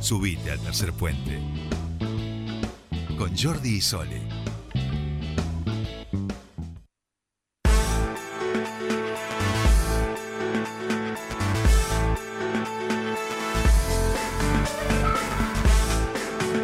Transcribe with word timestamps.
Subite 0.00 0.52
al 0.52 0.60
tercer 0.60 0.92
puente. 0.92 1.40
Con 3.18 3.36
Jordi 3.36 3.76
y 3.76 3.80
Sole. 3.80 4.22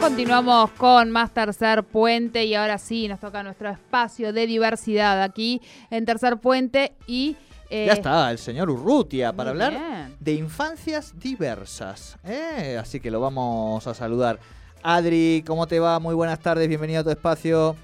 Continuamos 0.01 0.71
con 0.73 1.11
más 1.11 1.33
Tercer 1.33 1.83
Puente 1.83 2.45
y 2.45 2.55
ahora 2.55 2.79
sí 2.79 3.09
nos 3.09 3.21
toca 3.21 3.43
nuestro 3.43 3.69
espacio 3.71 4.33
de 4.33 4.47
diversidad 4.47 5.23
aquí 5.23 5.61
en 5.91 6.05
Tercer 6.05 6.39
Puente 6.39 6.95
y... 7.07 7.37
eh, 7.71 7.87
Ya 7.87 7.93
está, 7.95 8.31
el 8.31 8.39
señor 8.39 8.71
Urrutia 8.71 9.33
para 9.33 9.51
hablar 9.51 9.73
bien. 9.73 10.17
de 10.21 10.33
infancias 10.33 11.19
diversas. 11.19 12.17
¿eh? 12.25 12.79
Así 12.81 13.01
que 13.01 13.11
lo 13.11 13.21
vamos 13.21 13.87
a 13.87 13.95
saludar. 13.95 14.39
Adri, 14.83 15.43
¿cómo 15.47 15.67
te 15.67 15.81
va? 15.81 15.99
Muy 15.99 16.15
buenas 16.15 16.39
tardes, 16.41 16.69
bienvenido 16.69 17.01
a 17.01 17.05
tu 17.05 17.11
espacio. 17.11 17.77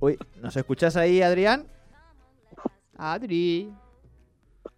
Uy, 0.00 0.18
¿nos 0.42 0.56
escuchás 0.56 0.96
ahí, 0.96 1.22
Adrián? 1.22 1.66
Adri. 2.96 3.72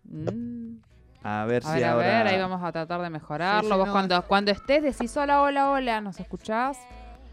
Mm. 0.05 0.77
A 1.22 1.44
ver 1.44 1.62
A 1.64 1.69
si 1.69 1.75
ver, 1.75 1.84
a 1.84 1.92
ahora... 1.92 2.06
ver, 2.06 2.27
ahí 2.28 2.38
vamos 2.41 2.62
a 2.62 2.72
tratar 2.72 3.00
de 3.03 3.10
mejorarlo. 3.10 3.69
Sí, 3.69 3.72
sí, 3.72 3.78
Vos 3.78 3.86
no, 3.86 3.92
cuando, 3.92 4.22
cuando 4.22 4.50
estés 4.53 4.83
decís 4.83 5.16
hola, 5.16 5.42
hola, 5.42 5.70
hola, 5.70 6.00
¿nos 6.00 6.19
escuchás? 6.20 6.78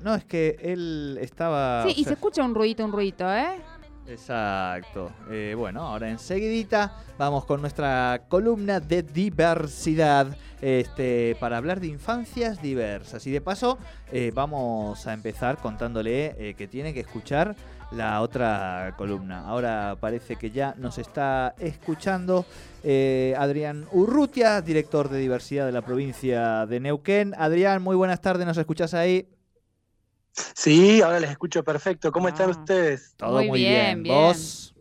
No, 0.02 0.16
es 0.16 0.26
que 0.26 0.58
él 0.60 1.18
estaba... 1.22 1.84
sí, 1.84 1.92
y 1.92 2.04
sea, 2.04 2.10
se 2.10 2.14
escucha 2.16 2.44
un 2.44 2.54
ruidito, 2.54 2.84
un 2.84 2.92
ruidito, 2.92 3.32
¿eh? 3.32 3.60
Exacto. 4.08 5.12
Eh, 5.32 5.56
bueno, 5.58 5.82
ahora 5.82 6.10
enseguidita 6.10 6.96
vamos 7.18 7.46
con 7.46 7.62
nuestra 7.62 8.22
columna 8.28 8.80
de 8.80 9.02
diversidad 9.02 10.28
este, 10.62 11.36
para 11.40 11.58
hablar 11.58 11.80
de 11.80 11.88
infancias 11.88 12.62
diversas. 12.62 13.26
Y 13.26 13.32
de 13.32 13.42
paso 13.42 13.80
eh, 14.12 14.32
vamos 14.34 15.08
a 15.08 15.14
empezar 15.14 15.58
contándole 15.58 16.36
eh, 16.38 16.54
que 16.54 16.68
tiene 16.68 16.94
que 16.94 17.00
escuchar 17.00 17.56
la 17.92 18.22
otra 18.22 18.94
columna. 18.98 19.48
Ahora 19.48 19.98
parece 20.00 20.36
que 20.36 20.52
ya 20.52 20.76
nos 20.78 20.98
está 20.98 21.54
escuchando 21.60 22.46
Adrián 22.84 23.86
Urrutia, 23.92 24.62
director 24.62 25.10
de 25.10 25.20
diversidad 25.20 25.66
de 25.66 25.72
la 25.72 25.82
provincia 25.82 26.66
de 26.66 26.80
Neuquén. 26.80 27.34
Adrián, 27.38 27.82
muy 27.82 27.96
buenas 27.96 28.22
tardes, 28.22 28.46
¿nos 28.46 28.58
escuchás 28.58 28.94
ahí? 28.96 29.28
Sí, 30.54 31.02
ahora 31.02 31.20
les 31.20 31.32
escucho 31.32 31.64
perfecto. 31.64 32.12
¿Cómo 32.12 32.28
están 32.28 32.50
Ah. 32.50 32.52
ustedes? 32.60 33.14
Todo 33.18 33.38
Muy 33.38 33.48
muy, 33.50 33.60
bien, 33.60 33.72
bien. 33.72 34.04
bien. 34.04 34.16
¿Vos? 34.16 34.76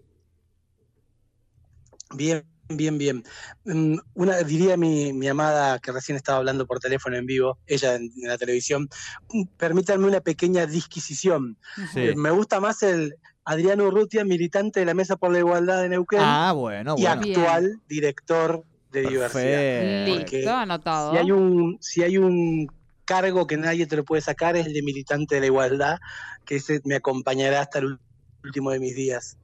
Bien, 2.15 2.45
bien, 2.69 2.99
bien. 2.99 3.25
Mm, 3.65 3.97
Una, 4.15 4.39
diría 4.39 4.77
mi, 4.77 5.13
mi 5.13 5.29
amada 5.29 5.79
que 5.79 5.93
recién 5.93 6.17
estaba 6.17 6.39
hablando 6.39 6.67
por 6.67 6.79
teléfono 6.81 7.17
en 7.17 7.27
vivo, 7.27 7.59
ella 7.67 7.95
en, 7.97 8.11
en 8.23 8.29
la 8.29 8.39
televisión, 8.39 8.89
mm, 9.33 9.45
permítanme 9.57 10.07
una 10.07 10.21
pequeña 10.21 10.67
disquisición. 10.67 11.57
Sí. 11.93 12.01
Eh, 12.01 12.15
Me 12.17 12.31
gusta 12.31 12.61
más 12.61 12.83
el 12.83 13.17
Adriano 13.45 13.85
Urrutia, 13.85 14.25
militante 14.25 14.81
de 14.81 14.87
la 14.87 14.95
Mesa 14.95 15.17
por 15.17 15.31
la 15.33 15.39
Igualdad 15.39 15.83
de 15.83 15.89
Neuquén 15.91 16.21
Ah, 16.23 16.53
bueno, 16.53 16.95
y 16.97 17.03
bueno. 17.03 17.21
actual 17.23 17.81
director 17.89 18.65
de 18.91 19.01
diversidad. 19.03 19.43
Perfecto. 19.43 20.15
Porque 20.21 20.37
Listo, 20.37 20.53
anotado. 20.55 21.13
Si 21.13 21.19
hay 21.19 21.31
un, 21.33 21.79
si 21.81 22.03
hay 22.03 22.17
un 22.19 22.73
cargo 23.05 23.47
que 23.47 23.57
nadie 23.57 23.87
te 23.87 23.97
lo 23.97 24.05
puede 24.05 24.23
sacar 24.23 24.57
es 24.57 24.67
el 24.67 24.73
de 24.73 24.83
militante 24.83 25.37
de 25.37 25.41
la 25.43 25.47
igualdad, 25.47 25.99
que 26.45 26.57
ese 26.57 26.81
me 26.85 26.97
acompañará 26.97 27.61
hasta 27.61 27.79
el 27.81 27.99
último 28.45 28.71
de 28.71 28.81
mis 28.81 28.95
días. 28.95 29.37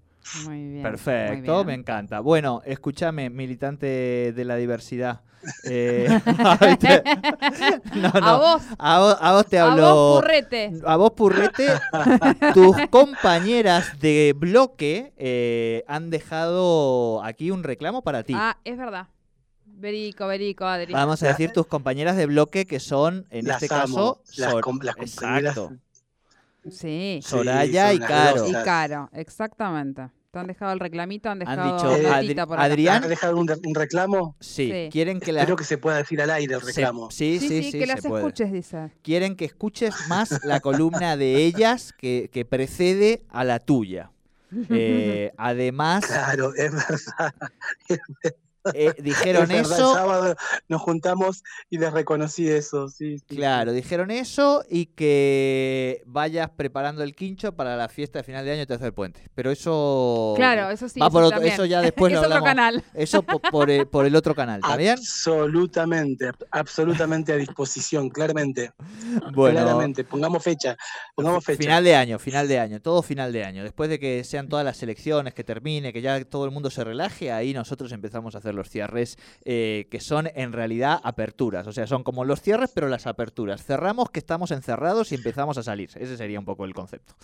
Muy 0.45 0.69
bien. 0.69 0.73
muy 0.73 0.83
Perfecto, 0.83 1.55
bien. 1.65 1.67
me 1.67 1.75
encanta. 1.75 2.21
Bueno, 2.21 2.63
escúchame, 2.65 3.31
militante 3.31 4.33
de 4.35 4.45
la 4.45 4.57
diversidad. 4.57 5.23
Eh, 5.65 6.07
¿viste? 6.61 7.03
no, 7.95 8.11
no. 8.13 8.27
A 8.27 8.37
vos, 8.37 8.63
A 8.79 8.99
vos, 9.01 9.17
a 9.21 9.33
vos 9.33 9.47
te 9.47 9.59
a 9.59 9.65
hablo. 9.65 9.95
vos, 9.95 10.21
Purrete. 10.23 10.73
A 10.85 10.97
vos, 10.97 11.13
Purrete, 11.13 11.69
tus 12.53 12.77
compañeras 12.91 13.99
de 14.01 14.35
bloque 14.37 15.13
eh, 15.17 15.85
han 15.89 16.11
dejado 16.11 17.23
aquí 17.25 17.51
un 17.51 17.63
reclamo 17.63 18.03
para 18.03 18.23
ti. 18.23 18.35
Ah, 18.37 18.59
es 18.65 18.77
verdad. 18.77 19.09
Verico, 19.65 20.27
verico, 20.27 20.65
Adri. 20.67 20.93
Vamos 20.93 21.23
a 21.23 21.29
decir 21.29 21.53
tus 21.53 21.67
compañeras 21.67 22.17
de 22.17 22.27
bloque 22.27 22.67
que 22.67 22.81
son, 22.81 23.27
en 23.31 23.47
Las 23.47 23.63
este 23.63 23.75
amo, 23.75 24.17
caso, 24.17 24.23
las 24.37 24.51
Sor- 24.53 24.63
com- 24.63 24.79
las 24.83 24.95
compañeras 24.97 25.57
Exacto. 25.57 25.77
Sí. 26.71 27.21
Soraya 27.23 27.89
son 27.89 27.97
y 27.97 27.99
Caro. 28.01 28.47
Y. 28.49 28.53
Caro, 28.53 29.11
exactamente. 29.15 30.11
Te 30.31 30.39
han 30.39 30.47
dejado 30.47 30.73
el 30.73 30.79
reclamito, 30.81 31.29
han 31.29 31.33
Han 31.43 31.49
dejado 31.57 31.95
dicho, 31.97 32.09
Adri- 32.13 32.47
por 32.47 32.59
acá. 32.59 32.63
Adrián- 32.65 33.03
¿Han 33.03 33.09
dejado 33.09 33.37
un, 33.37 33.51
un 33.65 33.75
reclamo? 33.75 34.37
Sí, 34.39 34.71
Sí. 34.71 34.89
quieren 34.93 35.19
que 35.19 35.33
la... 35.33 35.41
Espero 35.41 35.57
que 35.57 35.65
se 35.65 35.77
pueda 35.79 35.97
decir 35.97 36.21
al 36.23 36.31
aire 36.31 36.55
el 36.55 36.61
reclamo. 36.61 37.11
Sí, 37.11 37.39
Sí, 37.41 37.49
sí, 37.49 37.63
sí, 37.65 37.73
sí, 37.73 37.79
que 37.81 37.87
las 37.87 38.01
puede. 38.03 38.23
escuches, 38.23 38.53
dice. 38.53 38.93
quieren 39.03 39.35
que 39.35 39.47
escuches 39.47 39.95
más 40.09 40.45
la 40.45 40.61
columna 40.61 41.17
de 41.17 41.37
ellas 41.45 41.93
que, 41.99 42.29
que 42.33 42.45
precede 42.45 43.23
a 43.31 43.43
la 43.45 43.59
tuya. 43.59 44.11
Eh, 44.71 45.33
además, 45.37 46.05
Claro, 46.07 46.53
es 46.55 46.73
verdad. 46.73 47.35
Eh, 48.75 48.93
dijeron 49.03 49.43
es 49.45 49.49
verdad, 49.49 49.73
eso, 49.79 49.91
El 49.93 49.97
sábado 49.99 50.37
nos 50.69 50.81
juntamos 50.83 51.43
y 51.71 51.79
les 51.79 51.93
reconocí 51.93 52.49
eso, 52.49 52.89
sí. 52.89 53.19
sí, 53.19 53.37
claro, 53.37 53.73
dijeron 53.73 54.11
eso 54.11 54.65
y 54.69 54.87
que 54.87 56.03
vayas 56.07 56.51
preparando 56.51 57.03
el 57.03 57.15
quincho 57.15 57.53
para 57.57 57.77
la 57.77 57.89
fiesta 57.89 58.19
de 58.19 58.23
final 58.25 58.45
de 58.45 58.53
año 58.53 58.61
de 58.61 58.67
Tercer 58.67 58.93
Puente. 58.93 59.23
Pero 59.35 59.51
eso 59.51 60.35
Claro, 60.37 60.71
eso 60.71 60.89
sí. 60.89 61.01
va 61.01 61.07
eso 61.07 61.13
por 61.13 61.23
otro- 61.25 61.37
también. 61.37 61.55
eso 61.55 61.65
ya 61.65 61.81
después 61.81 62.13
es 62.13 62.21
lo 62.21 62.27
otro 62.27 62.35
hablamos. 62.37 62.49
canal. 62.49 62.85
Eso 62.95 63.23
po- 63.23 63.41
por, 63.41 63.71
el, 63.71 63.87
por 63.87 64.07
el 64.07 64.15
otro 64.17 64.35
canal, 64.35 64.61
¿está 64.63 64.77
bien? 64.77 64.97
Absolutamente, 64.99 66.31
absolutamente 66.51 67.33
a 67.33 67.37
disposición, 67.37 68.09
claramente. 68.11 68.73
Bueno, 69.35 69.61
Claramente, 69.61 70.05
pongamos 70.05 70.43
fecha, 70.43 70.77
pongamos 71.15 71.45
fecha. 71.45 71.59
Final 71.59 71.85
de 71.85 71.95
año, 71.95 72.19
final 72.19 72.49
de 72.49 72.59
año, 72.59 72.81
todo 72.81 73.03
final 73.03 73.33
de 73.33 73.45
año. 73.45 73.63
Después 73.63 73.89
de 73.91 73.99
que 73.99 74.25
sean 74.25 74.49
todas 74.49 74.65
las 74.65 74.83
elecciones, 74.83 75.35
que 75.35 75.45
termine, 75.45 75.93
que 75.93 76.01
ya 76.03 76.23
todo 76.25 76.45
el 76.45 76.51
mundo 76.51 76.71
se 76.71 76.83
relaje, 76.85 77.31
ahí 77.33 77.53
nosotros 77.53 77.93
empezamos 77.93 78.35
a 78.35 78.39
hacer 78.39 78.50
los 78.53 78.69
cierres 78.69 79.19
eh, 79.45 79.87
que 79.91 80.01
son 80.01 80.29
en 80.35 80.53
realidad 80.53 81.01
aperturas. 81.03 81.67
O 81.67 81.73
sea, 81.73 81.87
son 81.87 82.03
como 82.03 82.25
los 82.25 82.41
cierres, 82.43 82.71
pero 82.75 82.89
las 82.89 83.07
aperturas. 83.07 83.65
Cerramos 83.65 84.11
que 84.11 84.19
estamos 84.21 84.51
encerrados 84.51 85.13
y 85.13 85.15
empezamos 85.17 85.59
a 85.59 85.63
salir. 85.63 85.91
Ese 85.97 86.17
sería 86.17 86.39
un 86.39 86.45
poco 86.45 86.65
el 86.65 86.75
concepto. 86.75 87.15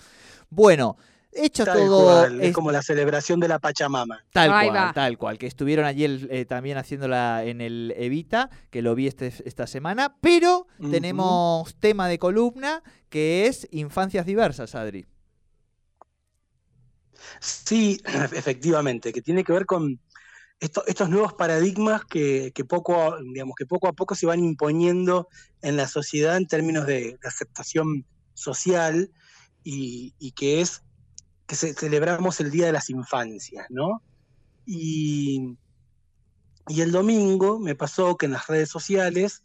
Bueno, 0.50 0.96
hecho 1.32 1.64
Tal 1.64 1.78
todo. 1.78 2.04
cual, 2.04 2.40
es 2.40 2.54
como 2.54 2.70
la 2.70 2.82
celebración 2.82 3.40
de 3.40 3.48
la 3.48 3.58
Pachamama. 3.58 4.24
Tal 4.32 4.52
Ahí 4.52 4.68
cual, 4.68 4.78
va. 4.88 4.92
tal 4.94 5.18
cual. 5.18 5.38
Que 5.38 5.46
estuvieron 5.46 5.84
allí 5.84 6.04
el- 6.04 6.28
eh, 6.30 6.44
también 6.46 6.78
haciéndola 6.78 7.44
en 7.44 7.60
el 7.60 7.92
Evita, 7.96 8.48
que 8.70 8.80
lo 8.80 8.94
vi 8.94 9.06
este- 9.06 9.32
esta 9.44 9.66
semana. 9.66 10.16
Pero 10.20 10.66
tenemos 10.90 11.74
tema 11.76 12.08
de 12.08 12.18
columna 12.18 12.82
que 13.10 13.46
es 13.46 13.68
infancias 13.70 14.24
diversas, 14.24 14.74
Adri. 14.74 15.04
Sí, 17.40 18.00
efectivamente, 18.32 19.12
que 19.12 19.22
tiene 19.22 19.44
que 19.44 19.52
ver 19.52 19.66
con 19.66 19.98
esto- 20.60 20.84
estos 20.86 21.08
nuevos 21.10 21.34
paradigmas 21.34 22.04
que, 22.04 22.52
que 22.54 22.64
poco, 22.64 22.94
a- 22.96 23.20
digamos, 23.22 23.54
que 23.56 23.66
poco 23.66 23.88
a 23.88 23.92
poco 23.92 24.14
se 24.14 24.26
van 24.26 24.42
imponiendo 24.44 25.28
en 25.62 25.76
la 25.76 25.86
sociedad 25.88 26.36
en 26.36 26.46
términos 26.46 26.86
de, 26.86 27.18
de 27.20 27.28
aceptación 27.28 28.06
social 28.34 29.10
y, 29.64 30.14
y 30.18 30.32
que 30.32 30.60
es 30.60 30.82
que 31.46 31.56
ce- 31.56 31.74
celebramos 31.74 32.40
el 32.40 32.50
Día 32.50 32.66
de 32.66 32.72
las 32.72 32.90
Infancias, 32.90 33.66
¿no? 33.70 34.02
Y, 34.64 35.56
y 36.68 36.80
el 36.80 36.90
domingo 36.90 37.58
me 37.60 37.74
pasó 37.74 38.16
que 38.16 38.26
en 38.26 38.32
las 38.32 38.46
redes 38.48 38.68
sociales 38.68 39.42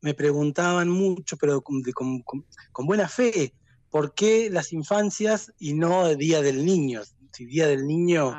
me 0.00 0.14
preguntaban 0.14 0.88
mucho, 0.88 1.36
pero 1.36 1.60
con, 1.62 1.82
con- 1.92 2.46
buena 2.86 3.08
fe, 3.08 3.54
¿por 3.90 4.14
qué 4.14 4.48
las 4.50 4.72
infancias 4.72 5.52
y 5.58 5.74
no 5.74 6.06
el 6.06 6.16
Día 6.16 6.40
del 6.42 6.64
Niño? 6.64 7.02
Si 7.32 7.44
Día 7.46 7.66
del 7.66 7.86
Niño 7.86 8.30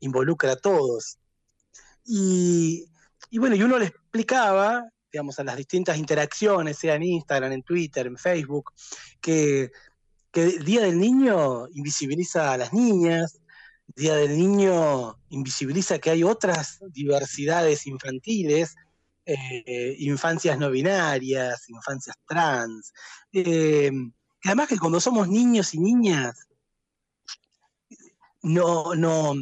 involucra 0.00 0.52
a 0.52 0.56
todos. 0.56 1.18
Y, 2.04 2.86
bueno, 3.32 3.54
y 3.54 3.62
uno 3.62 3.78
le 3.78 3.86
explicaba, 3.86 4.84
digamos, 5.12 5.38
a 5.38 5.44
las 5.44 5.56
distintas 5.56 5.98
interacciones, 5.98 6.78
sea 6.78 6.94
en 6.94 7.02
Instagram, 7.04 7.52
en 7.52 7.62
Twitter, 7.62 8.06
en 8.06 8.16
Facebook, 8.16 8.72
que, 9.20 9.70
que 10.32 10.44
el 10.44 10.64
Día 10.64 10.82
del 10.82 10.98
Niño 10.98 11.68
invisibiliza 11.68 12.52
a 12.52 12.56
las 12.56 12.72
niñas, 12.72 13.40
Día 13.96 14.14
del 14.16 14.36
Niño 14.38 15.18
invisibiliza 15.30 15.98
que 15.98 16.10
hay 16.10 16.22
otras 16.22 16.78
diversidades 16.92 17.86
infantiles, 17.86 18.76
eh, 19.26 19.96
infancias 19.98 20.58
no 20.58 20.70
binarias, 20.70 21.68
infancias 21.68 22.16
trans. 22.26 22.92
Eh, 23.32 23.90
además 24.44 24.68
que 24.68 24.78
cuando 24.78 25.00
somos 25.00 25.28
niños 25.28 25.74
y 25.74 25.80
niñas, 25.80 26.36
no, 28.42 28.94
no, 28.94 29.34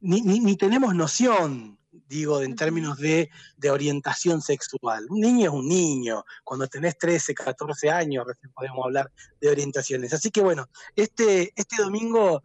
ni, 0.00 0.20
ni 0.22 0.56
tenemos 0.56 0.94
noción 0.94 1.78
digo, 2.08 2.42
en 2.42 2.56
términos 2.56 2.98
de, 2.98 3.30
orientación 3.70 4.40
sexual. 4.40 5.06
Un 5.10 5.20
niño 5.20 5.46
es 5.46 5.54
un 5.54 5.68
niño, 5.68 6.24
cuando 6.44 6.66
tenés 6.66 6.96
13, 6.98 7.34
14 7.34 7.90
años 7.90 8.26
recién 8.26 8.52
podemos 8.52 8.84
hablar 8.84 9.10
de 9.40 9.50
orientaciones. 9.50 10.12
Así 10.12 10.30
que 10.30 10.40
bueno, 10.40 10.68
este, 10.96 11.52
este 11.54 11.76
domingo 11.76 12.42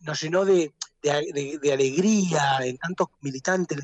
nos 0.00 0.20
llenó 0.20 0.44
de, 0.44 0.72
alegría 1.72 2.58
en 2.62 2.78
tantos 2.78 3.08
militantes, 3.20 3.78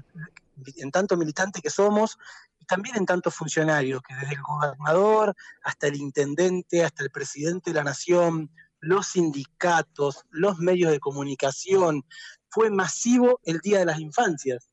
en 0.77 0.91
tanto 0.91 1.17
militantes 1.17 1.63
que 1.63 1.71
somos, 1.71 2.19
y 2.61 2.65
también 2.65 2.97
en 2.97 3.07
tantos 3.07 3.35
funcionarios, 3.35 4.03
que 4.03 4.15
desde 4.15 4.35
el 4.35 4.43
gobernador 4.43 5.35
hasta 5.63 5.87
el 5.87 5.97
intendente, 5.97 6.85
hasta 6.85 7.03
el 7.03 7.11
presidente 7.11 7.71
de 7.71 7.75
la 7.75 7.85
nación, 7.85 8.51
los 8.81 9.09
sindicatos, 9.09 10.25
los 10.31 10.59
medios 10.59 10.93
de 10.93 11.01
comunicación, 11.01 12.05
fue 12.49 12.71
masivo 12.71 13.41
el 13.45 13.59
Día 13.59 13.81
de 13.81 13.87
las 13.87 14.01
Infancias. 14.01 14.69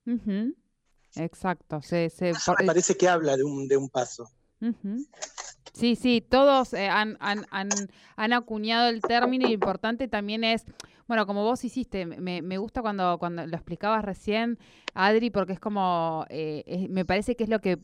Exacto. 1.15 1.81
Se, 1.81 2.11
me 2.59 2.65
parece 2.65 2.95
que 2.95 3.07
habla 3.07 3.37
de 3.37 3.43
un, 3.43 3.67
de 3.67 3.77
un 3.77 3.89
paso. 3.89 4.29
Sí, 5.73 5.95
sí, 5.95 6.21
todos 6.21 6.73
eh, 6.73 6.87
han, 6.87 7.17
han, 7.19 7.45
han, 7.51 7.69
han, 8.15 8.33
acuñado 8.33 8.87
el 8.87 9.01
término 9.01 9.47
y 9.47 9.53
importante 9.53 10.07
también 10.07 10.43
es, 10.43 10.63
bueno, 11.07 11.25
como 11.25 11.43
vos 11.43 11.63
hiciste, 11.63 12.05
me, 12.05 12.57
gusta 12.57 12.81
cuando, 12.81 13.17
cuando 13.19 13.45
lo 13.45 13.55
explicabas 13.55 14.03
recién, 14.03 14.57
Adri, 14.95 15.29
porque 15.29 15.53
es 15.53 15.59
como, 15.59 16.25
eh, 16.29 16.87
me 16.89 17.03
parece 17.03 17.35
que 17.35 17.43
es 17.43 17.49
lo 17.49 17.59
que 17.59 17.77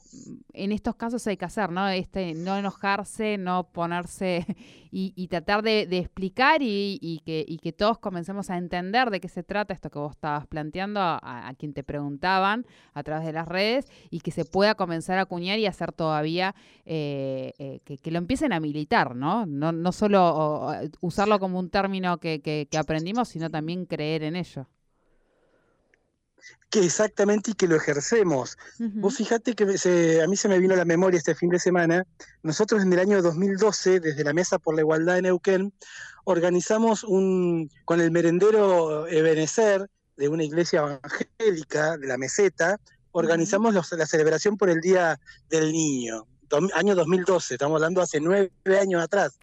en 0.54 0.72
estos 0.72 0.96
casos 0.96 1.28
hay 1.28 1.36
que 1.36 1.44
hacer, 1.44 1.70
¿no? 1.70 1.90
Este, 1.90 2.34
no 2.34 2.58
enojarse, 2.58 3.38
no 3.38 3.68
ponerse 3.68 4.46
y, 4.92 5.28
tratar 5.28 5.62
de, 5.62 5.82
explicar 5.92 6.62
y, 6.62 7.22
que, 7.26 7.46
que 7.62 7.74
todos 7.74 8.00
comencemos 8.00 8.50
a 8.50 8.58
entender 8.58 9.10
de 9.10 9.20
qué 9.20 9.28
se 9.28 9.44
trata 9.44 9.74
esto 9.74 9.90
que 9.90 10.00
vos 10.00 10.12
estabas 10.12 10.48
planteando 10.48 11.02
a, 11.02 11.54
quien 11.58 11.74
te 11.74 11.84
preguntaban 11.84 12.66
a 12.94 13.04
través 13.04 13.26
de 13.26 13.34
las 13.34 13.48
redes 13.48 13.88
y 14.10 14.22
que 14.22 14.32
se 14.32 14.46
pueda 14.46 14.76
comenzar 14.76 15.18
a 15.18 15.24
acuñar 15.24 15.60
y 15.60 15.66
hacer 15.66 15.92
todavía 15.92 16.56
eh, 16.86 17.54
eh, 17.60 17.80
que, 17.84 18.12
lo 18.12 18.18
empiecen 18.18 18.54
a 18.54 18.60
militar, 18.60 19.16
¿no? 19.16 19.46
No, 19.46 19.92
solo 19.92 20.72
usarlo 21.02 21.40
como 21.40 21.60
un 21.60 21.70
término 21.70 22.18
que, 22.18 22.42
que 22.42 22.78
aprendimos, 22.78 23.11
sino 23.26 23.50
también 23.50 23.86
creer 23.86 24.24
en 24.24 24.36
ello. 24.36 24.68
Que 26.70 26.84
exactamente 26.84 27.52
y 27.52 27.54
que 27.54 27.68
lo 27.68 27.76
ejercemos. 27.76 28.58
Vos 28.80 29.18
fijate 29.18 29.54
que 29.54 29.64
a 30.24 30.28
mí 30.28 30.38
se 30.38 30.48
me 30.48 30.58
vino 30.60 30.74
a 30.74 30.78
la 30.78 30.86
memoria 30.86 31.18
este 31.18 31.36
fin 31.36 31.50
de 31.50 31.60
semana, 31.60 32.06
nosotros 32.44 32.82
en 32.82 32.92
el 32.94 33.00
año 33.00 33.22
2012, 33.22 34.00
desde 34.00 34.24
la 34.24 34.34
Mesa 34.34 34.58
por 34.58 34.76
la 34.76 34.82
Igualdad 34.82 35.16
de 35.16 35.24
Neuquén, 35.24 35.74
organizamos 36.24 37.04
un, 37.04 37.70
con 37.86 38.00
el 38.02 38.12
merendero 38.12 39.08
Ebenecer, 39.08 39.88
de 40.18 40.30
una 40.30 40.44
iglesia 40.44 40.80
evangélica 40.80 41.98
de 41.98 42.08
la 42.08 42.18
meseta, 42.18 42.80
organizamos 43.12 43.74
la 43.74 44.06
celebración 44.06 44.58
por 44.58 44.70
el 44.70 44.80
Día 44.80 45.20
del 45.50 45.72
Niño, 45.72 46.28
año 46.74 46.96
2012, 46.96 47.56
estamos 47.56 47.76
hablando 47.76 48.02
hace 48.02 48.20
nueve 48.20 48.52
años 48.80 49.04
atrás. 49.04 49.34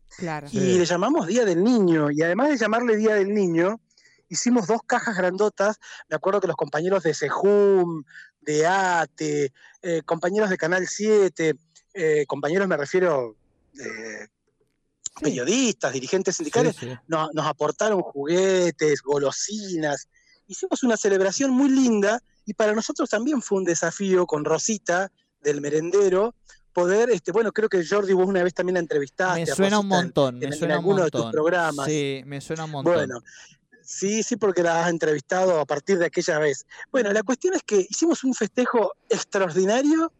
Y 0.53 0.79
le 0.79 0.85
llamamos 0.85 1.27
Día 1.27 1.45
del 1.45 1.63
Niño, 1.63 2.11
y 2.11 2.23
además 2.23 2.49
de 2.49 2.57
llamarle 2.57 2.97
Día 2.97 3.15
del 3.15 3.33
Niño, 3.33 3.81
hicimos 4.29 4.67
dos 4.67 4.81
cajas 4.87 5.17
grandotas, 5.17 5.79
me 6.09 6.17
acuerdo 6.17 6.41
que 6.41 6.47
los 6.47 6.57
compañeros 6.57 7.03
de 7.03 7.15
Sejum, 7.15 8.05
de 8.41 8.67
ATE, 8.67 9.53
eh, 9.83 10.03
compañeros 10.05 10.51
de 10.51 10.57
Canal 10.57 10.87
7, 10.87 11.55
eh, 11.95 12.27
compañeros 12.27 12.69
me 12.69 12.77
refiero 12.77 13.37
eh, 13.79 14.27
periodistas, 15.21 15.93
dirigentes 15.93 16.37
sindicales, 16.37 16.77
nos 17.07 17.47
aportaron 17.47 18.03
juguetes, 18.03 19.03
golosinas, 19.03 20.09
hicimos 20.47 20.83
una 20.83 20.97
celebración 20.97 21.51
muy 21.51 21.71
linda 21.71 22.21
y 22.47 22.55
para 22.55 22.73
nosotros 22.73 23.11
también 23.11 23.43
fue 23.43 23.59
un 23.59 23.65
desafío 23.65 24.27
con 24.27 24.45
Rosita 24.45 25.13
del 25.41 25.61
merendero 25.61 26.35
poder, 26.73 27.11
este, 27.11 27.33
bueno, 27.33 27.53
creo 27.53 27.69
que 27.69 27.85
Jordi 27.85 28.13
vos 28.13 28.27
una 28.27 28.43
vez 28.43 28.55
también 28.55 28.75
la 28.75 28.81
entrevistaste. 28.81 29.41
Me 29.41 29.47
suena 29.47 29.81
un 29.81 29.89
montón, 29.89 30.39
me 30.39 30.53
suena 30.53 30.79
un 30.79 30.85
montón. 30.85 31.05
de 31.05 31.11
tus 31.11 31.31
programas. 31.31 31.87
Sí, 31.87 32.23
me 32.27 32.41
suena 32.41 32.65
un 32.65 32.71
montón. 32.71 32.95
Bueno, 32.95 33.21
Sí, 33.89 34.23
sí, 34.23 34.37
porque 34.37 34.63
la 34.63 34.85
has 34.85 34.91
entrevistado 34.91 35.59
a 35.59 35.65
partir 35.65 35.99
de 35.99 36.05
aquella 36.05 36.39
vez. 36.39 36.67
Bueno, 36.93 37.11
la 37.11 37.23
cuestión 37.23 37.55
es 37.55 37.63
que 37.63 37.87
hicimos 37.89 38.23
un 38.23 38.35
festejo 38.35 38.93
extraordinario 39.09 40.13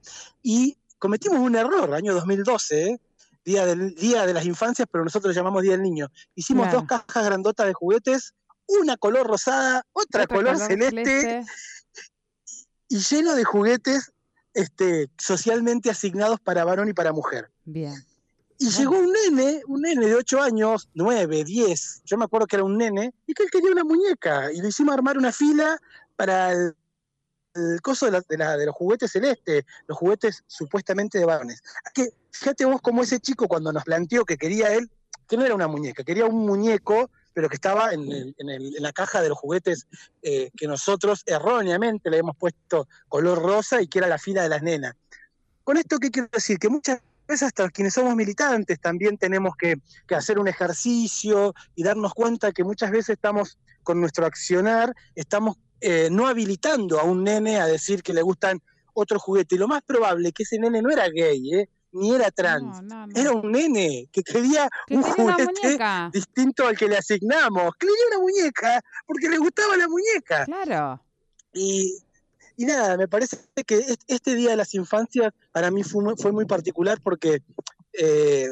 y 0.43 0.79
cometimos 0.99 1.39
un 1.39 1.55
error, 1.55 1.93
año 1.93 2.15
2012, 2.15 2.87
¿eh? 2.87 3.01
día, 3.45 3.67
del, 3.67 3.95
día 3.95 4.25
de 4.25 4.33
las 4.33 4.47
infancias, 4.47 4.89
pero 4.91 5.05
nosotros 5.05 5.35
lo 5.35 5.39
llamamos 5.39 5.63
Día 5.63 5.73
del 5.73 5.83
Niño. 5.83 6.11
Hicimos 6.35 6.73
dos 6.73 6.85
cajas 6.85 7.27
grandotas 7.27 7.67
de 7.67 7.75
juguetes, 7.75 8.33
una 8.67 8.97
color 8.97 9.27
rosada, 9.27 9.85
otra, 9.93 10.27
color, 10.27 10.57
celeste, 10.57 11.45
y 12.89 12.99
lleno 12.99 13.35
de 13.35 13.45
juguetes 13.45 14.13
este, 14.55 15.09
socialmente 15.19 15.91
asignados 15.91 16.41
para 16.41 16.65
varón 16.65 16.89
y 16.89 16.93
para 16.93 17.13
mujer. 17.13 17.51
Bien. 17.65 17.95
Y 18.61 18.71
llegó 18.71 18.99
un 18.99 19.13
nene, 19.13 19.63
un 19.69 19.83
nene 19.83 20.07
de 20.07 20.15
8 20.17 20.43
años, 20.43 20.89
9, 20.95 21.45
10, 21.45 22.03
yo 22.05 22.17
me 22.17 22.25
acuerdo 22.25 22.49
que 22.49 22.57
era 22.57 22.65
un 22.65 22.77
nene, 22.77 23.15
y 23.25 23.33
que 23.33 23.45
él 23.45 23.51
quería 23.53 23.71
una 23.71 23.85
muñeca. 23.85 24.53
Y 24.53 24.61
le 24.61 24.69
hicimos 24.69 24.95
armar 24.95 25.17
una 25.17 25.31
fila 25.31 25.79
para 26.17 26.53
el, 26.53 26.75
coso 27.83 28.11
de, 28.11 28.21
de, 28.29 28.67
los 28.67 28.75
juguetes 28.75 29.13
celestes, 29.13 29.65
los 29.87 29.97
juguetes 29.97 30.43
supuestamente 30.49 31.19
de 31.19 31.25
varones. 31.25 31.63
Que, 31.95 32.09
fíjate 32.33 32.65
vos 32.65 32.81
cómo 32.83 33.03
ese 33.03 33.21
chico 33.21 33.47
cuando 33.47 33.73
nos 33.73 33.85
planteó 33.85 34.25
que 34.25 34.37
quería 34.37 34.75
él, 34.75 34.91
que 35.29 35.37
no 35.37 35.45
era 35.45 35.55
una 35.55 35.69
muñeca, 35.69 36.03
quería 36.03 36.27
un 36.27 36.45
muñeco, 36.45 37.11
pero 37.39 37.49
que 37.49 37.55
estaba 37.55 37.93
en, 37.93 38.35
la 38.81 38.93
caja 38.93 39.23
de 39.23 39.29
los 39.29 39.39
juguetes 39.39 39.87
eh, 40.23 40.51
que 40.57 40.67
nosotros 40.67 41.23
erróneamente 41.25 42.11
le 42.11 42.19
hemos 42.19 42.37
puesto 42.37 42.89
color 43.09 43.41
rosa 43.41 43.81
y 43.81 43.87
que 43.87 44.01
era 44.01 44.09
la 44.09 44.19
fila 44.19 44.43
de 44.43 44.49
las 44.49 44.61
nenas. 44.61 44.95
Con 45.63 45.77
esto, 45.77 46.01
¿qué 46.01 46.11
quiero 46.11 46.29
decir? 46.33 46.59
Que 46.59 46.69
muchas 46.69 46.99
veces 47.29 47.47
hasta 47.47 47.71
quienes 47.71 47.95
somos 47.95 48.17
militantes 48.17 48.81
también 48.81 49.19
tenemos 49.19 49.55
que, 49.57 49.77
hacer 50.17 50.41
un 50.41 50.49
ejercicio 50.49 51.55
y 51.77 51.85
darnos 51.85 52.13
cuenta 52.13 52.51
que 52.51 52.65
muchas 52.65 52.91
veces 52.91 53.11
estamos 53.11 53.57
con 53.85 54.01
nuestro 54.01 54.27
accionar, 54.27 54.93
estamos 55.15 55.59
eh, 55.81 56.09
no 56.11 56.27
habilitando 56.27 56.99
a 56.99 57.05
un 57.05 57.23
nene 57.23 57.61
a 57.61 57.67
decir 57.67 58.03
que 58.03 58.15
le 58.15 58.23
gustan 58.23 58.61
otros 58.95 59.23
juguetes. 59.23 59.55
Y 59.55 59.61
lo 59.61 59.69
más 59.69 59.83
probable 59.83 60.31
es 60.31 60.35
que 60.35 60.43
ese 60.43 60.59
nene 60.59 60.83
no 60.83 60.91
era 60.91 61.09
gay, 61.09 61.55
¿eh? 61.55 61.69
Ni 61.93 62.15
era 62.15 62.31
trans, 62.31 62.81
era 63.15 63.33
un 63.33 63.51
nene 63.51 64.09
que 64.13 64.23
quería 64.23 64.69
un 64.91 65.03
juguete 65.03 65.79
distinto 66.13 66.67
al 66.67 66.77
que 66.77 66.89
le 66.89 66.99
asignamos. 66.99 67.75
Quería 67.79 67.97
una 68.11 68.21
muñeca 68.21 68.83
porque 69.07 69.29
le 69.29 69.39
gustaba 69.39 69.77
la 69.77 69.89
muñeca. 69.89 70.45
Claro. 70.45 71.03
Y, 71.53 71.99
y 72.57 72.65
nada, 72.67 72.97
me 72.97 73.09
parece 73.09 73.39
que 73.67 73.97
este 74.07 74.35
Día 74.35 74.51
de 74.51 74.57
las 74.57 74.75
Infancias 74.75 75.33
para 75.53 75.71
mí 75.71 75.83
fue 75.85 76.33
muy, 76.33 76.45
particular 76.45 77.01
porque, 77.03 77.43
eh, 77.93 78.49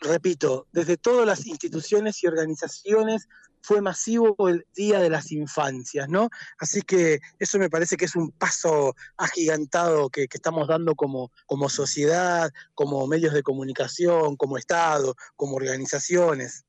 repito, 0.00 0.66
desde 0.72 0.96
todas 0.96 1.26
las 1.26 1.46
instituciones 1.46 2.22
y 2.22 2.26
organizaciones 2.26 3.28
fue 3.62 3.80
masivo 3.80 4.36
el 4.48 4.66
Día 4.74 4.98
de 4.98 5.08
las 5.08 5.32
Infancias, 5.32 6.08
¿no? 6.08 6.28
Así 6.58 6.82
que 6.82 7.20
eso 7.38 7.58
me 7.58 7.70
parece 7.70 7.96
que 7.96 8.04
es 8.04 8.16
un 8.16 8.30
paso 8.32 8.94
agigantado 9.16 10.10
que, 10.10 10.26
estamos 10.30 10.68
dando 10.68 10.94
como, 10.94 11.30
sociedad, 11.68 12.50
como 12.74 13.06
medios 13.06 13.32
de 13.32 13.42
comunicación, 13.42 14.36
como 14.36 14.58
Estado, 14.58 15.14
como 15.36 15.56
organizaciones. 15.56 16.64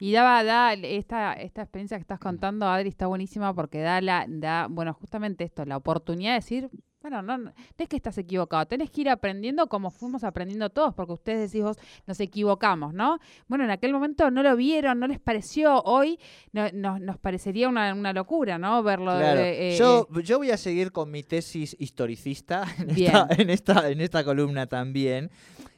Y 0.00 0.12
daba, 0.12 0.42
da 0.42 0.72
esta, 0.72 1.34
esta 1.34 1.62
experiencia 1.62 1.96
que 1.98 2.02
estás 2.02 2.18
contando, 2.18 2.66
Adri, 2.66 2.88
está 2.88 3.06
buenísima 3.06 3.54
porque 3.54 3.80
da 3.80 4.00
la, 4.00 4.26
da, 4.28 4.66
bueno, 4.68 4.92
justamente 4.94 5.44
esto, 5.44 5.64
la 5.64 5.76
oportunidad 5.76 6.32
de 6.32 6.36
decir, 6.36 6.70
bueno, 7.04 7.20
no, 7.20 7.36
no, 7.36 7.52
es 7.76 7.86
que 7.86 7.96
estás 7.96 8.16
equivocado, 8.16 8.64
tenés 8.64 8.90
que 8.90 9.02
ir 9.02 9.10
aprendiendo 9.10 9.66
como 9.66 9.90
fuimos 9.90 10.24
aprendiendo 10.24 10.70
todos, 10.70 10.94
porque 10.94 11.12
ustedes 11.12 11.52
decís 11.52 11.62
vos, 11.62 11.76
nos 12.06 12.18
equivocamos, 12.18 12.94
¿no? 12.94 13.18
Bueno, 13.46 13.64
en 13.64 13.70
aquel 13.70 13.92
momento 13.92 14.30
no 14.30 14.42
lo 14.42 14.56
vieron, 14.56 15.00
no 15.00 15.06
les 15.06 15.20
pareció, 15.20 15.82
hoy 15.82 16.18
no, 16.52 16.98
nos 16.98 17.18
parecería 17.18 17.68
una, 17.68 18.12
locura, 18.14 18.56
¿no? 18.56 18.82
Verlo. 18.82 19.20
Eh, 19.20 19.76
yo, 19.78 20.08
eh, 20.16 20.22
yo 20.22 20.38
voy 20.38 20.50
a 20.50 20.56
seguir 20.56 20.92
con 20.92 21.10
mi 21.10 21.22
tesis 21.22 21.76
historicista 21.78 22.64
en 22.78 22.88
esta, 22.88 23.28
en 23.36 23.50
esta, 23.50 23.90
en 23.90 24.00
esta 24.00 24.24
columna 24.24 24.66
también. 24.66 25.30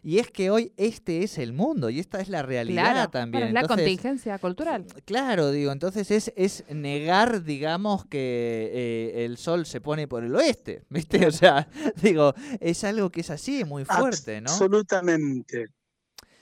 Y 0.06 0.20
es 0.20 0.30
que 0.30 0.50
hoy 0.50 0.72
este 0.76 1.25
es 1.25 1.36
el 1.36 1.52
mundo 1.52 1.90
y 1.90 1.98
esta 1.98 2.20
es 2.20 2.28
la 2.28 2.40
realidad 2.40 3.10
también. 3.10 3.48
es 3.48 3.52
la 3.52 3.66
contingencia 3.66 4.38
cultural. 4.38 4.86
Claro, 5.04 5.50
digo, 5.50 5.72
entonces 5.72 6.12
es, 6.12 6.32
es 6.36 6.62
negar, 6.68 7.42
digamos, 7.42 8.06
que 8.06 8.70
eh, 8.72 9.25
el 9.25 9.36
sol 9.36 9.66
se 9.66 9.80
pone 9.80 10.06
por 10.06 10.22
el 10.22 10.32
oeste, 10.36 10.84
¿viste? 10.90 11.26
O 11.26 11.32
sea, 11.32 11.68
digo, 12.00 12.34
es 12.60 12.84
algo 12.84 13.10
que 13.10 13.22
es 13.22 13.30
así, 13.30 13.64
muy 13.64 13.84
fuerte, 13.84 14.40
¿no? 14.40 14.48
Absolutamente. 14.48 15.70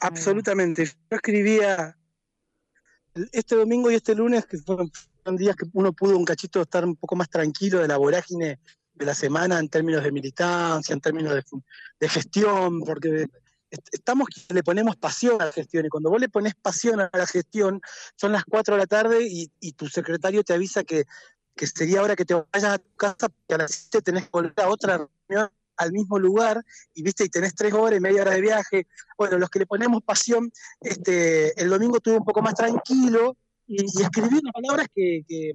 Absolutamente. 0.00 0.84
Yo 0.84 0.92
escribía 1.16 1.96
este 3.32 3.56
domingo 3.56 3.90
y 3.90 3.94
este 3.94 4.14
lunes, 4.14 4.44
que 4.44 4.58
fueron 4.58 4.90
días 5.38 5.56
que 5.56 5.64
uno 5.72 5.94
pudo 5.94 6.18
un 6.18 6.26
cachito 6.26 6.60
estar 6.60 6.84
un 6.84 6.96
poco 6.96 7.16
más 7.16 7.30
tranquilo 7.30 7.78
de 7.78 7.88
la 7.88 7.96
vorágine 7.96 8.60
de 8.92 9.06
la 9.06 9.14
semana 9.14 9.58
en 9.58 9.70
términos 9.70 10.04
de 10.04 10.12
militancia, 10.12 10.92
en 10.92 11.00
términos 11.00 11.32
de, 11.32 11.42
de 11.98 12.08
gestión, 12.10 12.80
porque 12.80 13.26
estamos 13.92 14.28
le 14.48 14.62
ponemos 14.62 14.96
pasión 14.96 15.40
a 15.40 15.46
la 15.46 15.52
gestión 15.52 15.86
y 15.86 15.88
cuando 15.88 16.10
vos 16.10 16.20
le 16.20 16.28
pones 16.28 16.54
pasión 16.54 17.00
a 17.00 17.10
la 17.12 17.26
gestión 17.26 17.80
son 18.16 18.32
las 18.32 18.44
4 18.44 18.74
de 18.74 18.80
la 18.80 18.86
tarde 18.86 19.26
y, 19.28 19.50
y 19.60 19.72
tu 19.72 19.88
secretario 19.88 20.42
te 20.44 20.54
avisa 20.54 20.84
que, 20.84 21.04
que, 21.54 21.66
sería 21.66 22.02
hora 22.02 22.16
que 22.16 22.24
te 22.24 22.34
vayas 22.34 22.64
a 22.64 22.78
tu 22.78 22.94
casa 22.96 23.28
porque 23.28 23.54
a 23.54 23.58
las 23.58 23.88
7 23.90 24.02
tenés 24.02 24.24
que 24.24 24.30
volver 24.32 24.52
a 24.56 24.68
otra 24.68 25.08
reunión 25.28 25.50
al 25.76 25.92
mismo 25.92 26.18
lugar 26.18 26.64
y 26.94 27.02
viste 27.02 27.24
y 27.24 27.28
tenés 27.28 27.54
tres 27.54 27.72
horas 27.72 27.98
y 27.98 28.00
media 28.00 28.22
hora 28.22 28.32
de 28.32 28.40
viaje. 28.40 28.86
Bueno, 29.18 29.38
los 29.38 29.50
que 29.50 29.60
le 29.60 29.66
ponemos 29.66 30.02
pasión, 30.02 30.52
este, 30.80 31.60
el 31.60 31.68
domingo 31.68 31.96
estuve 31.96 32.18
un 32.18 32.24
poco 32.24 32.42
más 32.42 32.54
tranquilo 32.54 33.36
y, 33.66 33.84
escribí 33.84 34.38
unas 34.38 34.52
palabras 34.52 34.88
que, 34.94 35.24
que, 35.26 35.52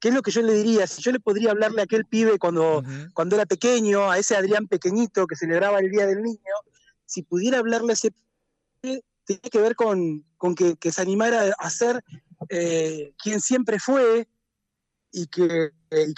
que, 0.00 0.08
es 0.08 0.14
lo 0.14 0.22
que 0.22 0.30
yo 0.30 0.42
le 0.42 0.54
diría, 0.54 0.86
si 0.86 1.02
yo 1.02 1.12
le 1.12 1.20
podría 1.20 1.50
hablarle 1.50 1.82
a 1.82 1.84
aquel 1.84 2.06
pibe 2.06 2.38
cuando, 2.38 2.82
cuando 3.12 3.36
era 3.36 3.46
pequeño, 3.46 4.10
a 4.10 4.18
ese 4.18 4.36
Adrián 4.36 4.66
pequeñito 4.66 5.26
que 5.26 5.36
celebraba 5.36 5.78
el 5.78 5.90
Día 5.90 6.06
del 6.06 6.22
Niño, 6.22 6.54
si 7.10 7.22
pudiera 7.22 7.58
hablarle 7.58 7.90
a 7.90 7.94
ese 7.94 8.12
pibe, 8.80 9.02
tiene 9.24 9.50
que 9.50 9.60
ver 9.60 9.74
con, 9.74 10.24
con 10.36 10.54
que, 10.54 10.92
se 10.92 11.02
animara 11.02 11.52
a 11.58 11.70
ser 11.70 12.04
eh, 12.48 13.12
quien 13.20 13.40
siempre 13.40 13.80
fue, 13.80 14.28
y 15.12 15.26
que, 15.26 15.70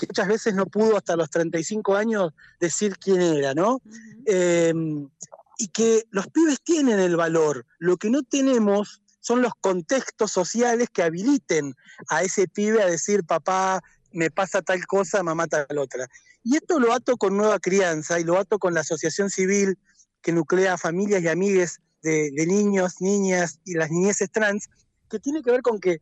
muchas 0.07 0.29
veces 0.29 0.55
no 0.55 0.67
pudo 0.67 0.99
hasta 0.99 1.17
los 1.17 1.31
35 1.31 1.97
años 1.97 2.33
decir 2.61 2.99
quién 2.99 3.23
era, 3.23 3.55
¿no? 3.55 3.81
Em, 4.27 5.09
y 5.57 5.69
que 5.69 6.05
los 6.11 6.27
pibes 6.29 6.61
tienen 6.63 6.99
el 6.99 7.17
valor, 7.17 7.65
lo 7.79 7.97
que 7.97 8.11
no 8.11 8.23
tenemos 8.23 9.01
son 9.21 9.41
los 9.41 9.53
contextos 9.63 10.31
sociales 10.31 10.89
que 10.93 11.03
habiliten 11.03 11.75
a 12.11 12.23
ese 12.23 12.49
pibe 12.49 12.83
a 12.83 12.87
decir, 12.87 13.25
papá, 13.25 13.81
me 14.11 14.31
pasa 14.31 14.61
tal 14.61 14.85
cosa, 14.87 15.23
mamá 15.23 15.47
tal 15.47 15.79
otra. 15.79 16.07
Y 16.45 16.57
esto 16.57 16.79
lo 16.79 16.93
ato 16.93 17.17
con 17.17 17.37
Nueva 17.37 17.59
Crianza 17.61 18.21
y 18.21 18.25
lo 18.25 18.39
ato 18.39 18.59
con 18.59 18.75
la 18.75 18.81
asociación 18.81 19.31
civil 19.31 19.79
que 20.23 20.33
nuclea 20.33 20.79
familias 20.79 21.23
y 21.23 21.29
amigues 21.29 21.81
de, 22.02 22.33
niños, 22.47 23.00
niñas 23.00 23.61
y 23.64 23.75
las 23.75 23.91
niñeces 23.91 24.31
trans, 24.31 24.69
que 25.11 25.19
tiene 25.19 25.43
que 25.43 25.50
ver 25.50 25.62
con 25.62 25.79
que 25.79 25.99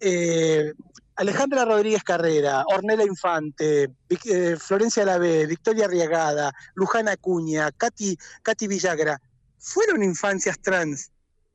eh, 0.00 0.72
Alejandra 1.16 1.64
Rodríguez 1.64 2.02
Carrera, 2.02 2.64
Ornella 2.66 3.04
Infante, 3.04 3.90
eh, 4.08 4.56
Florencia 4.58 5.04
Lavé, 5.04 5.46
Victoria 5.46 5.84
Arriagada, 5.84 6.52
Lujana 6.74 7.12
Acuña, 7.12 7.70
Katy, 7.72 8.16
Katy 8.42 8.66
Villagra, 8.66 9.20
fueron 9.58 10.02
infancias 10.02 10.58
trans. 10.60 11.10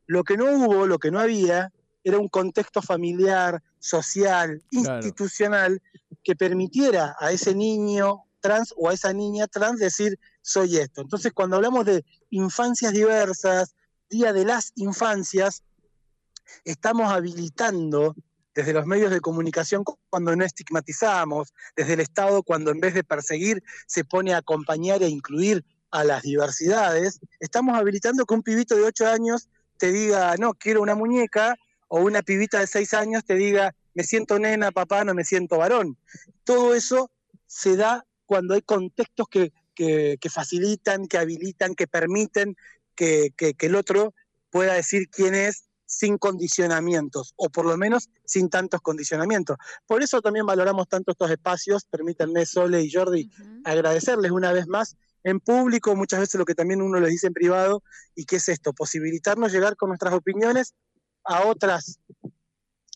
Lo 0.06 0.24
que 0.24 0.38
no 0.38 0.46
hubo, 0.46 0.86
lo 0.86 1.00
que 1.00 1.12
no 1.12 1.20
había, 1.20 1.72
era 2.04 2.20
un 2.20 2.30
contexto 2.30 2.82
familiar, 2.82 3.62
social, 3.80 4.64
institucional, 4.72 5.82
que 6.24 6.36
permitiera 6.36 7.16
a 7.20 7.32
ese 7.32 7.54
niño 7.54 8.24
trans 8.40 8.74
o 8.78 8.90
a 8.90 8.94
esa 8.94 9.12
niña 9.12 9.48
trans 9.48 9.80
decir, 9.80 10.18
soy 10.48 10.78
esto. 10.78 11.02
Entonces, 11.02 11.34
cuando 11.34 11.58
hablamos 11.58 11.86
de 11.86 12.06
infancias 12.30 12.94
diversas, 12.94 13.76
Día 14.10 14.32
de 14.32 14.46
las 14.46 14.72
Infancias, 14.76 15.64
estamos 16.64 17.12
habilitando 17.12 18.16
desde 18.56 18.72
los 18.72 18.86
medios 18.86 19.12
de 19.12 19.20
comunicación 19.20 19.84
cuando 20.10 20.34
no 20.36 20.46
estigmatizamos, 20.46 21.54
desde 21.76 21.94
el 21.94 22.00
Estado 22.00 22.42
cuando 22.44 22.72
en 22.72 22.80
vez 22.80 22.94
de 22.94 23.04
perseguir 23.04 23.62
se 23.86 24.06
pone 24.06 24.34
a 24.34 24.38
acompañar 24.38 25.04
e 25.04 25.10
incluir 25.10 25.66
a 25.92 26.06
las 26.06 26.24
diversidades, 26.24 27.20
estamos 27.42 27.78
habilitando 27.78 28.26
que 28.26 28.34
un 28.34 28.44
pibito 28.44 28.76
de 28.76 28.84
8 28.84 29.08
años 29.08 29.50
te 29.78 29.92
diga, 29.92 30.36
no, 30.38 30.54
quiero 30.54 30.82
una 30.82 30.96
muñeca, 30.96 31.56
o 31.90 32.02
una 32.02 32.22
pibita 32.22 32.60
de 32.60 32.68
6 32.68 32.94
años 32.94 33.26
te 33.26 33.36
diga, 33.36 33.76
me 33.94 34.04
siento 34.04 34.40
nena, 34.40 34.72
papá, 34.72 35.04
no 35.04 35.14
me 35.14 35.26
siento 35.26 35.58
varón. 35.58 35.98
Todo 36.46 36.74
eso 36.74 37.12
se 37.46 37.76
da 37.76 38.06
cuando 38.26 38.54
hay 38.54 38.62
contextos 38.62 39.28
que, 39.30 39.52
facilitan, 40.30 41.08
que 41.08 41.18
habilitan, 41.18 41.76
que 41.76 41.88
permiten 41.88 42.56
que, 42.96 43.32
que 43.36 43.66
el 43.66 43.76
otro 43.76 44.14
pueda 44.50 44.74
decir 44.74 45.10
quién 45.10 45.36
es 45.36 45.68
sin 45.88 46.18
condicionamientos, 46.18 47.34
o 47.38 47.50
por 47.50 47.66
lo 47.66 47.78
menos 47.78 48.10
sin 48.26 48.50
tantos 48.50 48.82
condicionamientos. 48.82 49.58
Por 49.88 50.04
eso 50.04 50.22
también 50.22 50.46
valoramos 50.46 50.88
tanto 50.88 51.12
estos 51.12 51.32
espacios. 51.32 51.86
Permítanme, 51.86 52.46
Sole 52.46 52.82
y 52.82 52.92
Jordi, 52.92 53.32
agradecerles 53.64 54.32
una 54.32 54.52
vez 54.52 54.68
más 54.68 54.98
en 55.24 55.40
público, 55.40 55.96
muchas 55.96 56.20
veces 56.20 56.36
lo 56.36 56.46
que 56.46 56.56
también 56.56 56.82
uno 56.82 57.00
les 57.00 57.10
dice 57.10 57.28
en 57.28 57.34
privado, 57.34 57.84
y 58.16 58.26
qué 58.26 58.36
es 58.36 58.50
esto, 58.50 58.74
posibilitarnos 58.74 59.52
llegar 59.52 59.76
con 59.76 59.90
nuestras 59.90 60.14
opiniones 60.14 60.74
a 61.24 61.46
otras, 61.46 62.00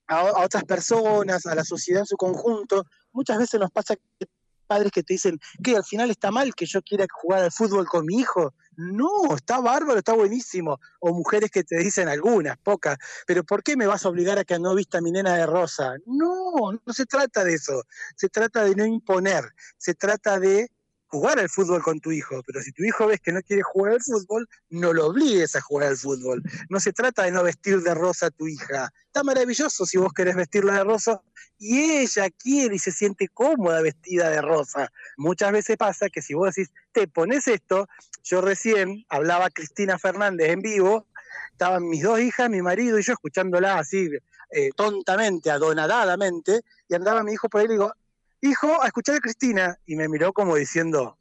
a, 0.07 0.43
otras 0.43 0.63
personas, 0.65 1.45
a 1.45 1.55
la 1.55 1.63
sociedad 1.63 2.01
en 2.01 2.05
su 2.05 2.17
conjunto. 2.17 2.85
Muchas 3.11 3.37
veces 3.37 3.59
nos 3.59 3.71
pasa 3.71 3.95
que 3.95 4.27
padres 4.71 4.93
que 4.93 5.03
te 5.03 5.15
dicen 5.15 5.37
que 5.61 5.75
al 5.75 5.83
final 5.83 6.09
está 6.11 6.31
mal 6.31 6.55
que 6.55 6.65
yo 6.65 6.81
quiera 6.81 7.05
jugar 7.11 7.43
al 7.43 7.51
fútbol 7.51 7.85
con 7.87 8.05
mi 8.05 8.19
hijo. 8.19 8.53
No, 8.77 9.35
está 9.35 9.59
bárbaro, 9.59 9.97
está 9.97 10.13
buenísimo. 10.13 10.79
O 11.01 11.13
mujeres 11.13 11.51
que 11.51 11.65
te 11.65 11.77
dicen 11.77 12.07
algunas, 12.07 12.57
pocas, 12.57 12.97
pero 13.27 13.43
¿por 13.43 13.63
qué 13.63 13.75
me 13.75 13.85
vas 13.85 14.05
a 14.05 14.09
obligar 14.09 14.39
a 14.39 14.45
que 14.45 14.57
no 14.59 14.73
vista 14.73 15.01
mi 15.01 15.11
nena 15.11 15.35
de 15.35 15.45
rosa? 15.45 15.95
No, 16.05 16.71
no 16.85 16.93
se 16.93 17.05
trata 17.05 17.43
de 17.43 17.55
eso. 17.55 17.83
Se 18.15 18.29
trata 18.29 18.63
de 18.63 18.73
no 18.75 18.85
imponer, 18.85 19.43
se 19.77 19.93
trata 19.93 20.39
de 20.39 20.71
jugar 21.11 21.39
al 21.39 21.49
fútbol 21.49 21.83
con 21.83 21.99
tu 21.99 22.11
hijo, 22.11 22.41
pero 22.47 22.61
si 22.61 22.71
tu 22.71 22.85
hijo 22.85 23.05
ves 23.05 23.19
que 23.19 23.33
no 23.33 23.41
quiere 23.41 23.61
jugar 23.63 23.93
al 23.93 24.01
fútbol, 24.01 24.47
no 24.69 24.93
lo 24.93 25.07
obligues 25.07 25.57
a 25.57 25.61
jugar 25.61 25.89
al 25.89 25.97
fútbol. 25.97 26.41
No 26.69 26.79
se 26.79 26.93
trata 26.93 27.23
de 27.23 27.31
no 27.31 27.43
vestir 27.43 27.81
de 27.81 27.93
rosa 27.93 28.27
a 28.27 28.31
tu 28.31 28.47
hija. 28.47 28.89
Está 29.07 29.21
maravilloso 29.21 29.85
si 29.85 29.97
vos 29.97 30.13
querés 30.13 30.37
vestirla 30.37 30.75
de 30.75 30.83
rosa 30.85 31.21
y 31.59 31.79
ella 31.79 32.29
quiere 32.29 32.75
y 32.75 32.79
se 32.79 32.93
siente 32.93 33.27
cómoda 33.27 33.81
vestida 33.81 34.29
de 34.29 34.41
rosa. 34.41 34.89
Muchas 35.17 35.51
veces 35.51 35.75
pasa 35.75 36.09
que 36.09 36.21
si 36.21 36.33
vos 36.33 36.55
decís, 36.55 36.71
te 36.93 37.07
pones 37.07 37.45
esto, 37.49 37.89
yo 38.23 38.39
recién 38.39 39.05
hablaba 39.09 39.47
a 39.47 39.49
Cristina 39.49 39.99
Fernández 39.99 40.49
en 40.49 40.61
vivo, 40.61 41.07
estaban 41.51 41.89
mis 41.89 42.03
dos 42.03 42.21
hijas, 42.21 42.49
mi 42.49 42.61
marido 42.61 42.97
y 42.97 43.03
yo 43.03 43.13
escuchándola 43.13 43.79
así 43.79 44.09
eh, 44.51 44.69
tontamente, 44.75 45.51
adonadadamente, 45.51 46.61
y 46.87 46.95
andaba 46.95 47.23
mi 47.23 47.33
hijo 47.33 47.49
por 47.49 47.61
ahí 47.61 47.65
y 47.65 47.67
le 47.69 47.73
digo, 47.75 47.93
hijo, 48.41 48.81
a 48.81 48.87
escuchar 48.87 49.15
a 49.15 49.19
Cristina. 49.19 49.77
Y 49.85 49.95
me 49.95 50.07
miró 50.07 50.33
como 50.33 50.55
diciendo, 50.55 51.17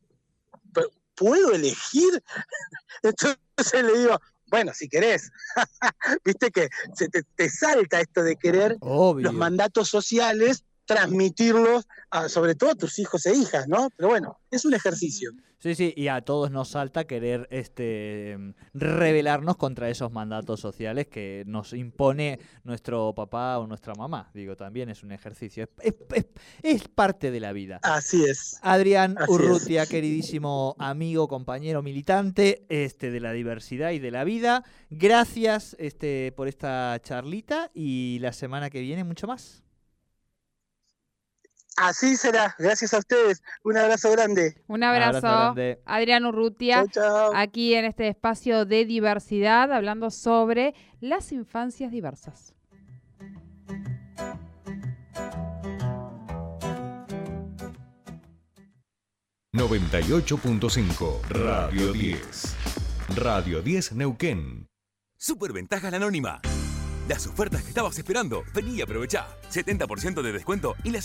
¿puedo 1.14 1.52
elegir? 1.52 2.22
Entonces 3.02 3.38
le 3.72 3.98
digo, 3.98 4.18
bueno, 4.50 4.72
si 4.74 4.88
querés. 4.88 5.30
Viste 6.24 6.50
que 6.50 6.68
se 6.94 7.08
te, 7.08 7.50
salta 7.50 8.00
esto 8.00 8.22
de 8.22 8.36
querer 8.36 8.76
los 8.80 9.32
mandatos 9.32 9.88
sociales, 9.88 10.64
transmitirlos 10.86 11.86
a, 12.10 12.28
sobre 12.28 12.56
todo 12.56 12.70
a 12.70 12.74
tus 12.74 12.98
hijos 12.98 13.24
e 13.26 13.34
hijas, 13.34 13.68
¿no? 13.68 13.90
Pero 13.96 14.08
bueno, 14.08 14.40
es 14.50 14.64
un 14.64 14.74
ejercicio. 14.74 15.30
Sí, 15.60 15.74
sí, 15.74 15.92
y 15.94 16.08
a 16.08 16.22
todos 16.22 16.50
nos 16.50 16.70
salta 16.70 17.04
querer 17.04 17.46
este 17.50 18.38
rebelarnos 18.72 19.58
contra 19.58 19.90
esos 19.90 20.10
mandatos 20.10 20.58
sociales 20.58 21.06
que 21.06 21.44
nos 21.46 21.74
impone 21.74 22.40
nuestro 22.64 23.14
papá 23.14 23.58
o 23.58 23.66
nuestra 23.66 23.94
mamá. 23.94 24.30
Digo, 24.32 24.56
también 24.56 24.88
es 24.88 25.02
un 25.02 25.12
ejercicio. 25.12 25.68
Es, 26.62 26.88
parte 26.88 27.30
de 27.30 27.40
la 27.40 27.52
vida. 27.52 27.78
Así 27.82 28.24
es. 28.24 28.58
Adrián 28.62 29.16
Urrutia, 29.28 29.84
queridísimo 29.84 30.76
amigo, 30.78 31.28
compañero 31.28 31.82
militante 31.82 32.64
este, 32.70 33.10
de 33.10 33.20
la 33.20 33.32
diversidad 33.32 33.90
y 33.90 33.98
de 33.98 34.10
la 34.10 34.24
vida. 34.24 34.64
Gracias 34.88 35.76
este, 35.78 36.32
por 36.34 36.48
esta 36.48 36.98
charlita 37.02 37.70
y 37.74 38.18
la 38.20 38.32
semana 38.32 38.70
que 38.70 38.80
viene 38.80 39.04
mucho 39.04 39.26
más. 39.26 39.62
Así 41.76 42.16
será. 42.16 42.54
Gracias 42.58 42.92
a 42.94 42.98
ustedes. 42.98 43.42
Un 43.62 43.76
abrazo 43.76 44.10
grande. 44.12 44.62
Un 44.66 44.82
abrazo. 44.82 45.54
Adrián 45.86 46.26
Urrutia, 46.26 46.84
aquí 47.34 47.74
en 47.74 47.86
este 47.86 48.08
espacio 48.08 48.64
de 48.64 48.84
diversidad, 48.84 49.72
hablando 49.72 50.10
sobre 50.10 50.74
las 51.00 51.32
infancias 51.32 51.90
diversas. 51.90 52.54
...98.5... 59.52 61.22
Radio 61.28 61.92
10... 61.92 62.56
Radio 63.16 63.60
10 63.60 63.92
Neuquén... 63.92 64.68
Superventaja 65.18 65.90
la 65.90 65.96
anónima... 65.96 66.40
Las 67.10 67.26
ofertas 67.26 67.62
que 67.62 67.70
estabas 67.70 67.98
esperando, 67.98 68.44
vení 68.54 68.76
y 68.76 68.82
aprovechá. 68.82 69.26
70% 69.50 70.22
de 70.22 70.30
descuento 70.30 70.76
y 70.84 70.90
la 70.90 71.02